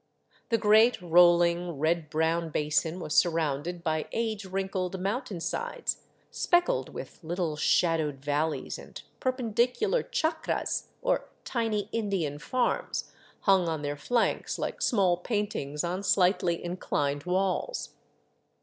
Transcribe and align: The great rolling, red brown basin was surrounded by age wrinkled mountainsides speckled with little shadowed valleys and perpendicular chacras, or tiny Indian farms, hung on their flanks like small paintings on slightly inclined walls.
The 0.49 0.57
great 0.57 0.99
rolling, 0.99 1.77
red 1.77 2.09
brown 2.09 2.49
basin 2.49 2.99
was 2.99 3.13
surrounded 3.13 3.83
by 3.83 4.07
age 4.11 4.45
wrinkled 4.45 4.99
mountainsides 4.99 6.01
speckled 6.31 6.89
with 6.89 7.19
little 7.21 7.55
shadowed 7.55 8.15
valleys 8.17 8.79
and 8.79 8.99
perpendicular 9.19 10.01
chacras, 10.01 10.87
or 11.03 11.29
tiny 11.45 11.87
Indian 11.91 12.39
farms, 12.39 13.11
hung 13.41 13.69
on 13.69 13.83
their 13.83 13.95
flanks 13.95 14.57
like 14.57 14.81
small 14.81 15.17
paintings 15.17 15.83
on 15.83 16.01
slightly 16.01 16.63
inclined 16.65 17.25
walls. 17.25 17.93